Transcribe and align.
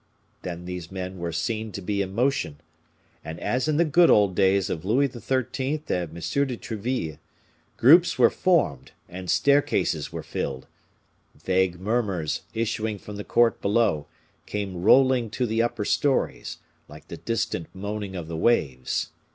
Then 0.41 0.65
these 0.65 0.91
men 0.91 1.19
were 1.19 1.31
seen 1.31 1.71
to 1.73 1.79
be 1.81 2.01
in 2.01 2.15
motion, 2.15 2.59
and 3.23 3.39
as 3.39 3.67
in 3.67 3.77
the 3.77 3.85
good 3.85 4.09
old 4.09 4.35
times 4.35 4.67
of 4.67 4.83
Louis 4.83 5.05
XIII. 5.13 5.83
and 5.89 5.91
M. 5.91 6.13
de 6.47 6.57
Treville, 6.57 7.17
groups 7.77 8.17
were 8.17 8.31
formed, 8.31 8.93
and 9.07 9.29
staircases 9.29 10.11
were 10.11 10.23
filled; 10.23 10.65
vague 11.35 11.79
murmurs, 11.79 12.41
issuing 12.55 12.97
from 12.97 13.17
the 13.17 13.23
court 13.23 13.61
below, 13.61 14.07
came 14.47 14.81
rolling 14.81 15.29
to 15.29 15.45
the 15.45 15.61
upper 15.61 15.85
stories, 15.85 16.57
like 16.89 17.07
the 17.07 17.17
distant 17.17 17.67
moaning 17.75 18.15
of 18.15 18.27
the 18.27 18.35
waves. 18.37 19.11